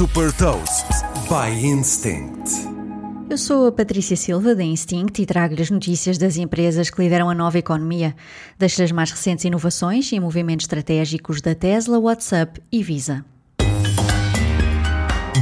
Super 0.00 0.32
Toast 0.32 0.86
by 1.28 1.62
Instinct. 1.62 2.50
Eu 3.28 3.36
sou 3.36 3.66
a 3.66 3.72
Patrícia 3.72 4.16
Silva 4.16 4.54
da 4.54 4.62
Instinct 4.62 5.20
e 5.20 5.26
trago-lhe 5.26 5.60
as 5.60 5.70
notícias 5.70 6.16
das 6.16 6.38
empresas 6.38 6.88
que 6.88 7.02
lideram 7.02 7.28
a 7.28 7.34
nova 7.34 7.58
economia, 7.58 8.16
das 8.58 8.80
as 8.80 8.90
mais 8.92 9.10
recentes 9.10 9.44
inovações 9.44 10.10
e 10.10 10.18
movimentos 10.18 10.64
estratégicos 10.64 11.42
da 11.42 11.54
Tesla, 11.54 11.98
WhatsApp 11.98 12.62
e 12.72 12.82
Visa. 12.82 13.22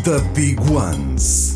The 0.02 0.18
Big 0.34 0.58
Ones. 0.72 1.47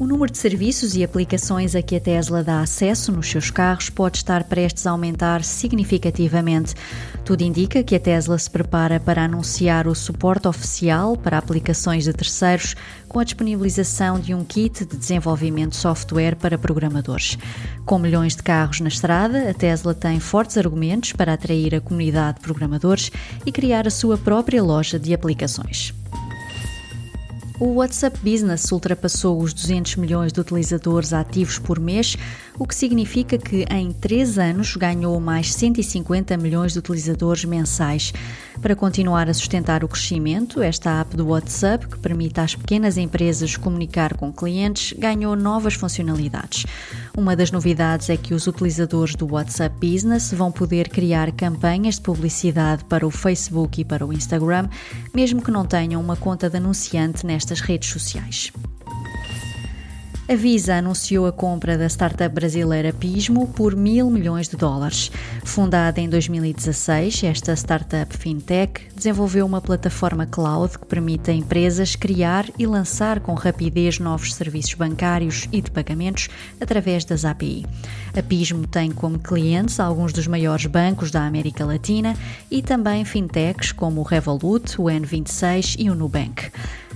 O 0.00 0.06
número 0.06 0.32
de 0.32 0.38
serviços 0.38 0.96
e 0.96 1.04
aplicações 1.04 1.74
a 1.74 1.82
que 1.82 1.94
a 1.94 2.00
Tesla 2.00 2.42
dá 2.42 2.62
acesso 2.62 3.12
nos 3.12 3.28
seus 3.28 3.50
carros 3.50 3.90
pode 3.90 4.16
estar 4.16 4.44
prestes 4.44 4.86
a 4.86 4.92
aumentar 4.92 5.44
significativamente. 5.44 6.74
Tudo 7.22 7.42
indica 7.42 7.82
que 7.82 7.94
a 7.94 8.00
Tesla 8.00 8.38
se 8.38 8.50
prepara 8.50 8.98
para 8.98 9.26
anunciar 9.26 9.86
o 9.86 9.94
suporte 9.94 10.48
oficial 10.48 11.18
para 11.18 11.36
aplicações 11.36 12.04
de 12.04 12.14
terceiros 12.14 12.74
com 13.10 13.18
a 13.18 13.24
disponibilização 13.24 14.18
de 14.18 14.32
um 14.32 14.42
kit 14.42 14.86
de 14.86 14.96
desenvolvimento 14.96 15.72
de 15.72 15.76
software 15.76 16.34
para 16.34 16.56
programadores. 16.56 17.36
Com 17.84 17.98
milhões 17.98 18.34
de 18.34 18.42
carros 18.42 18.80
na 18.80 18.88
estrada, 18.88 19.50
a 19.50 19.52
Tesla 19.52 19.92
tem 19.92 20.18
fortes 20.18 20.56
argumentos 20.56 21.12
para 21.12 21.34
atrair 21.34 21.74
a 21.74 21.80
comunidade 21.80 22.38
de 22.38 22.40
programadores 22.40 23.10
e 23.44 23.52
criar 23.52 23.86
a 23.86 23.90
sua 23.90 24.16
própria 24.16 24.62
loja 24.62 24.98
de 24.98 25.12
aplicações. 25.12 25.92
O 27.60 27.74
WhatsApp 27.74 28.18
Business 28.20 28.72
ultrapassou 28.72 29.38
os 29.38 29.52
200 29.52 29.96
milhões 29.96 30.32
de 30.32 30.40
utilizadores 30.40 31.12
ativos 31.12 31.58
por 31.58 31.78
mês, 31.78 32.16
o 32.58 32.66
que 32.66 32.74
significa 32.74 33.36
que 33.36 33.66
em 33.70 33.92
três 33.92 34.38
anos 34.38 34.76
ganhou 34.76 35.20
mais 35.20 35.52
150 35.52 36.38
milhões 36.38 36.72
de 36.72 36.78
utilizadores 36.78 37.44
mensais. 37.44 38.14
Para 38.62 38.74
continuar 38.74 39.28
a 39.28 39.34
sustentar 39.34 39.84
o 39.84 39.88
crescimento, 39.88 40.62
esta 40.62 41.00
app 41.00 41.14
do 41.14 41.28
WhatsApp, 41.28 41.86
que 41.86 41.98
permite 41.98 42.40
às 42.40 42.54
pequenas 42.54 42.96
empresas 42.96 43.56
comunicar 43.56 44.16
com 44.16 44.32
clientes, 44.32 44.94
ganhou 44.98 45.36
novas 45.36 45.74
funcionalidades. 45.74 46.64
Uma 47.16 47.34
das 47.36 47.50
novidades 47.50 48.08
é 48.08 48.16
que 48.16 48.32
os 48.32 48.46
utilizadores 48.46 49.14
do 49.14 49.32
WhatsApp 49.32 49.74
Business 49.80 50.32
vão 50.32 50.52
poder 50.52 50.88
criar 50.88 51.32
campanhas 51.32 51.96
de 51.96 52.02
publicidade 52.02 52.84
para 52.84 53.06
o 53.06 53.10
Facebook 53.10 53.80
e 53.80 53.84
para 53.84 54.06
o 54.06 54.12
Instagram, 54.12 54.68
mesmo 55.14 55.42
que 55.42 55.50
não 55.50 55.64
tenham 55.64 56.00
uma 56.00 56.16
conta 56.16 56.48
de 56.48 56.56
anunciante 56.56 57.26
nestas 57.50 57.60
redes 57.60 57.90
sociais. 57.90 58.52
A 60.28 60.36
Visa 60.36 60.76
anunciou 60.76 61.26
a 61.26 61.32
compra 61.32 61.76
da 61.76 61.88
startup 61.88 62.32
brasileira 62.32 62.92
Pismo 62.92 63.48
por 63.48 63.74
mil 63.74 64.08
milhões 64.08 64.48
de 64.48 64.56
dólares. 64.56 65.10
Fundada 65.42 66.00
em 66.00 66.08
2016, 66.08 67.24
esta 67.24 67.56
startup 67.56 68.16
fintech 68.16 68.82
desenvolveu 68.94 69.44
uma 69.44 69.60
plataforma 69.60 70.26
cloud 70.26 70.78
que 70.78 70.86
permite 70.86 71.32
a 71.32 71.34
empresas 71.34 71.96
criar 71.96 72.46
e 72.56 72.64
lançar 72.64 73.18
com 73.18 73.34
rapidez 73.34 73.98
novos 73.98 74.32
serviços 74.34 74.74
bancários 74.74 75.48
e 75.50 75.60
de 75.60 75.72
pagamentos 75.72 76.28
através 76.60 77.04
das 77.04 77.24
API. 77.24 77.66
A 78.16 78.22
Pismo 78.22 78.68
tem 78.68 78.92
como 78.92 79.18
clientes 79.18 79.80
alguns 79.80 80.12
dos 80.12 80.28
maiores 80.28 80.66
bancos 80.66 81.10
da 81.10 81.26
América 81.26 81.64
Latina 81.64 82.14
e 82.48 82.62
também 82.62 83.04
fintechs 83.04 83.72
como 83.72 84.00
o 84.00 84.04
Revolut, 84.04 84.80
o 84.80 84.84
N26 84.84 85.74
e 85.76 85.90
o 85.90 85.96
Nubank. 85.96 86.52